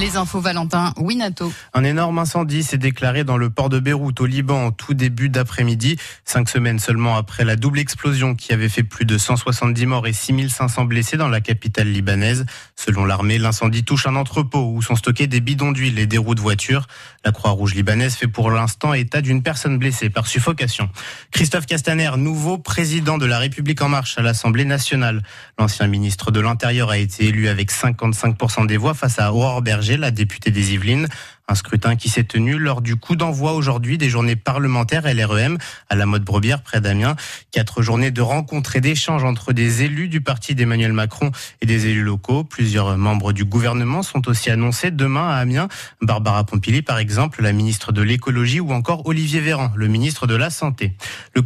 Les 0.00 0.16
infos 0.16 0.40
Valentin, 0.40 0.92
Winato. 0.96 1.52
Un 1.72 1.84
énorme 1.84 2.18
incendie 2.18 2.64
s'est 2.64 2.78
déclaré 2.78 3.22
dans 3.22 3.36
le 3.36 3.48
port 3.48 3.68
de 3.68 3.78
Beyrouth 3.78 4.20
au 4.20 4.26
Liban 4.26 4.66
en 4.66 4.70
tout 4.72 4.92
début 4.92 5.28
d'après-midi, 5.28 5.98
cinq 6.24 6.48
semaines 6.48 6.80
seulement 6.80 7.16
après 7.16 7.44
la 7.44 7.54
double 7.54 7.78
explosion 7.78 8.34
qui 8.34 8.52
avait 8.52 8.68
fait 8.68 8.82
plus 8.82 9.04
de 9.04 9.16
170 9.16 9.86
morts 9.86 10.08
et 10.08 10.12
6500 10.12 10.86
blessés 10.86 11.16
dans 11.16 11.28
la 11.28 11.40
capitale 11.40 11.92
libanaise. 11.92 12.44
Selon 12.74 13.04
l'armée, 13.04 13.38
l'incendie 13.38 13.84
touche 13.84 14.08
un 14.08 14.16
entrepôt 14.16 14.72
où 14.74 14.82
sont 14.82 14.96
stockés 14.96 15.28
des 15.28 15.40
bidons 15.40 15.70
d'huile 15.70 16.00
et 16.00 16.06
des 16.06 16.18
roues 16.18 16.34
de 16.34 16.40
voiture. 16.40 16.88
La 17.24 17.30
Croix-Rouge 17.30 17.74
libanaise 17.74 18.16
fait 18.16 18.26
pour 18.26 18.50
l'instant 18.50 18.94
état 18.94 19.20
d'une 19.20 19.44
personne 19.44 19.78
blessée 19.78 20.10
par 20.10 20.26
suffocation. 20.26 20.90
Christophe 21.30 21.66
Castaner, 21.66 22.10
nouveau 22.16 22.58
président 22.58 23.16
de 23.16 23.26
la 23.26 23.38
République 23.38 23.80
en 23.80 23.88
marche 23.88 24.18
à 24.18 24.22
l'Assemblée 24.22 24.64
nationale. 24.64 25.22
L'ancien 25.56 25.86
ministre 25.86 26.32
de 26.32 26.40
l'Intérieur 26.40 26.90
a 26.90 26.98
été 26.98 27.26
élu 27.26 27.46
avec 27.46 27.70
55% 27.70 28.66
des 28.66 28.76
voix 28.76 28.94
face 28.94 29.20
à 29.20 29.32
Aurore 29.32 29.62
Berger 29.62 29.83
la 29.96 30.10
députée 30.10 30.50
des 30.50 30.72
Yvelines. 30.74 31.08
Un 31.46 31.54
scrutin 31.56 31.94
qui 31.94 32.08
s'est 32.08 32.24
tenu 32.24 32.58
lors 32.58 32.80
du 32.80 32.96
coup 32.96 33.16
d'envoi 33.16 33.52
aujourd'hui 33.52 33.98
des 33.98 34.08
journées 34.08 34.34
parlementaires 34.34 35.02
LREM 35.04 35.58
à 35.90 35.94
la 35.94 36.06
mode 36.06 36.24
Brebière 36.24 36.62
près 36.62 36.80
d'Amiens. 36.80 37.16
Quatre 37.50 37.82
journées 37.82 38.10
de 38.10 38.22
rencontres 38.22 38.76
et 38.76 38.80
d'échanges 38.80 39.24
entre 39.24 39.52
des 39.52 39.82
élus 39.82 40.08
du 40.08 40.22
parti 40.22 40.54
d'Emmanuel 40.54 40.94
Macron 40.94 41.32
et 41.60 41.66
des 41.66 41.88
élus 41.88 42.02
locaux. 42.02 42.44
Plusieurs 42.44 42.96
membres 42.96 43.34
du 43.34 43.44
gouvernement 43.44 44.02
sont 44.02 44.26
aussi 44.26 44.48
annoncés 44.48 44.90
demain 44.90 45.28
à 45.28 45.34
Amiens. 45.34 45.68
Barbara 46.00 46.44
Pompili, 46.44 46.80
par 46.80 46.98
exemple, 46.98 47.42
la 47.42 47.52
ministre 47.52 47.92
de 47.92 48.00
l'écologie 48.00 48.60
ou 48.60 48.72
encore 48.72 49.06
Olivier 49.06 49.40
Véran, 49.40 49.70
le 49.76 49.86
ministre 49.86 50.26
de 50.26 50.36
la 50.36 50.48
Santé. 50.48 50.94
Le 51.34 51.42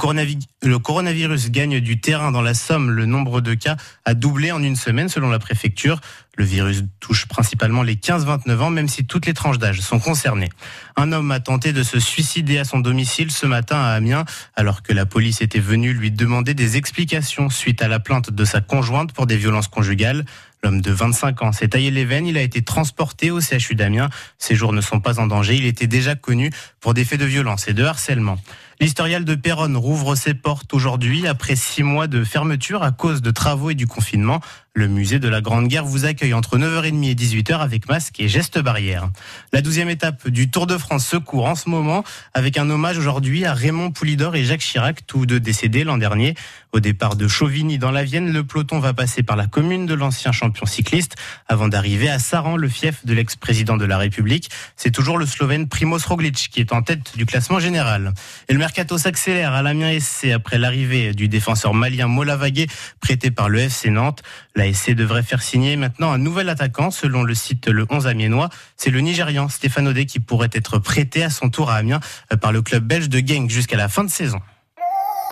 le 0.63 0.79
coronavirus 0.79 1.51
gagne 1.51 1.81
du 1.81 2.01
terrain 2.01 2.31
dans 2.31 2.43
la 2.43 2.55
Somme. 2.55 2.91
Le 2.91 3.05
nombre 3.05 3.41
de 3.41 3.55
cas 3.55 3.77
a 4.05 4.15
doublé 4.15 4.53
en 4.53 4.63
une 4.63 4.77
semaine 4.77 5.09
selon 5.09 5.29
la 5.29 5.39
préfecture. 5.39 6.01
Le 6.37 6.45
virus 6.45 6.85
touche 7.01 7.27
principalement 7.27 7.83
les 7.83 7.97
15-29 7.97 8.59
ans, 8.61 8.71
même 8.71 8.87
si 8.87 9.05
toutes 9.05 9.27
les 9.27 9.35
tranches 9.35 9.59
d'âge 9.59 9.81
sont 9.89 9.99
concernées. 9.99 10.51
Un 10.97 11.13
homme 11.13 11.31
a 11.31 11.41
tenté 11.41 11.73
de 11.73 11.83
se 11.83 11.99
suicider 11.99 12.59
à 12.59 12.65
son 12.65 12.81
domicile 12.81 13.31
ce 13.31 13.47
matin 13.47 13.77
à 13.77 13.89
Amiens, 13.91 14.25
alors 14.55 14.83
que 14.83 14.93
la 14.93 15.07
police 15.07 15.41
était 15.41 15.59
venue 15.59 15.93
lui 15.93 16.11
demander 16.11 16.55
des 16.55 16.77
explications 16.77 17.49
suite 17.49 17.83
à 17.83 17.89
la 17.89 17.99
plainte 17.99 18.31
de 18.31 18.45
sa 18.45 18.61
conjointe 18.61 19.13
pour 19.13 19.27
des 19.27 19.37
violences 19.37 19.69
conjugales. 19.69 20.25
L'homme 20.63 20.81
de 20.81 20.91
25 20.91 21.43
ans 21.43 21.53
s'est 21.53 21.69
taillé 21.69 21.91
les 21.91 22.05
veines. 22.05 22.27
Il 22.27 22.37
a 22.37 22.43
été 22.43 22.63
transporté 22.63 23.31
au 23.31 23.41
CHU 23.41 23.75
d'Amiens. 23.75 24.11
Ses 24.39 24.57
jours 24.57 24.73
ne 24.73 24.81
sont 24.81 25.01
pas 25.01 25.21
en 25.21 25.27
danger. 25.27 25.57
Il 25.57 25.67
était 25.67 25.87
déjà 25.87 26.15
connu 26.15 26.51
pour 26.81 26.95
des 26.95 27.05
faits 27.05 27.21
de 27.21 27.25
violence 27.25 27.69
et 27.69 27.75
de 27.75 27.85
harcèlement. 27.85 28.39
L'historial 28.81 29.25
de 29.25 29.35
Péronne 29.35 29.77
rouvre 29.77 30.15
ses 30.15 30.35
portes 30.35 30.73
aujourd'hui 30.73 31.27
après 31.27 31.57
six 31.57 31.83
mois 31.83 32.07
de 32.07 32.23
fermeture 32.23 32.85
à 32.85 32.93
cause 32.93 33.23
de 33.23 33.33
travaux 33.33 33.71
et 33.71 33.75
du 33.75 33.89
confinement. 33.89 34.41
Le 34.73 34.87
musée 34.87 35.19
de 35.19 35.29
la 35.29 35.41
Grande 35.41 35.67
Guerre 35.67 35.85
vous 35.85 36.05
accueille 36.05 36.33
entre 36.33 36.57
9h30 36.57 37.11
et 37.11 37.15
18h 37.17 37.59
avec 37.59 37.89
masque 37.89 38.21
et 38.21 38.29
gestes 38.29 38.61
barrières. 38.61 39.11
La 39.53 39.63
douzième 39.63 39.89
étape 39.89 40.29
du 40.29 40.49
Tour 40.49 40.69
de 40.69 40.79
France 40.79 41.05
se 41.05 41.17
court 41.17 41.47
en 41.47 41.57
ce 41.57 41.69
moment 41.69 42.05
avec 42.35 42.57
un 42.57 42.71
hommage 42.71 42.99
aujourd'hui 42.99 43.45
à 43.45 43.53
Raymond 43.53 43.91
Poulidor 43.91 44.37
et 44.37 44.45
Jacques 44.45 44.61
Chirac, 44.61 45.05
tous 45.09 45.27
deux 45.27 45.41
décédés 45.41 45.83
l'an 45.83 45.99
dernier. 45.99 46.37
Au 46.71 46.79
départ 46.79 47.17
de 47.17 47.27
Chauvigny 47.27 47.79
dans 47.79 47.91
la 47.91 48.05
Vienne, 48.05 48.33
le 48.33 48.45
peloton 48.45 48.79
va 48.79 48.95
passer 48.95 49.25
par 49.25 49.35
la 49.35 49.49
commune 49.49 49.87
de 49.87 49.95
l'ancien 49.95 50.31
champion 50.31 50.48
cycliste 50.65 51.17
avant 51.49 51.69
d'arriver 51.69 52.09
à 52.09 52.19
Saran, 52.19 52.57
le 52.57 52.69
fief 52.69 53.05
de 53.05 53.15
l'ex-président 53.15 53.77
de 53.77 53.85
la 53.85 53.99
République. 53.99 54.51
C'est 54.77 54.91
toujours 54.91 55.19
le 55.19 55.27
Slovène 55.27 55.69
Primoz 55.69 56.05
Roglic 56.07 56.49
qui 56.51 56.61
est 56.61 56.73
en 56.73 56.83
tête 56.83 57.17
du 57.17 57.27
classement 57.27 57.61
général. 57.61 58.13
Et 58.49 58.53
le 58.53 58.59
mercato 58.59 58.99
s'accélère 58.99 59.53
à 59.53 59.63
l'Amiens 59.63 59.99
SC 59.99 60.33
après 60.33 60.59
l'arrivée 60.59 61.15
du 61.15 61.29
défenseur 61.29 61.75
malien 61.75 62.09
Molavagé 62.09 62.67
prêté 63.01 63.31
par 63.31 63.49
le 63.49 63.61
FC 63.61 63.91
Nantes. 63.91 64.23
La 64.55 64.73
SC 64.73 64.93
devrait 64.93 65.23
faire 65.23 65.43
signer 65.43 65.77
maintenant 65.77 66.13
un 66.13 66.19
nouvel 66.19 66.49
attaquant 66.49 66.91
selon 66.91 67.23
le 67.23 67.35
site 67.35 67.69
Le 67.69 67.87
11 67.89 68.07
Amiénois. 68.07 68.49
C'est 68.77 68.91
le 68.91 69.01
Nigérian 69.01 69.49
Stéphane 69.49 69.89
Odé 69.89 70.07
qui 70.07 70.21
pourrait 70.21 70.51
être 70.53 70.79
prêté 70.79 71.23
à 71.23 71.31
son 71.31 71.51
tour 71.51 71.71
à 71.71 71.77
Amiens 71.77 72.01
par 72.41 72.53
le 72.53 72.63
club 72.63 72.85
belge 72.85 73.09
de 73.09 73.19
Genk 73.19 73.51
jusqu'à 73.51 73.77
la 73.77 73.89
fin 73.89 74.05
de 74.05 74.11
saison. 74.11 74.41